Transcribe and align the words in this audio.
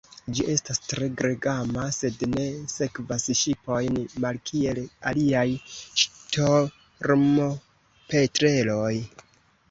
Ĝi 0.37 0.43
estas 0.51 0.79
tre 0.91 1.07
gregema, 1.17 1.81
sed 1.97 2.23
ne 2.29 2.45
sekvas 2.75 3.25
ŝipojn, 3.41 3.99
malkiel 4.25 4.79
aliaj 5.11 5.43
ŝtormopetreloj. 6.05 8.95